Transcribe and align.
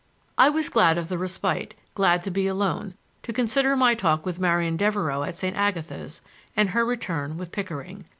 I 0.35 0.49
was 0.49 0.67
glad 0.67 0.97
of 0.97 1.09
the 1.09 1.17
respite, 1.19 1.75
glad 1.93 2.23
to 2.23 2.31
be 2.31 2.47
alone,—to 2.47 3.31
consider 3.33 3.75
my 3.77 3.93
talk 3.93 4.25
with 4.25 4.39
Marian 4.39 4.75
Devereux 4.75 5.21
at 5.21 5.37
St. 5.37 5.55
Agatha's, 5.55 6.23
and 6.57 6.71
her 6.71 6.83
return 6.83 7.37
with 7.37 7.51
Pickering. 7.51 8.05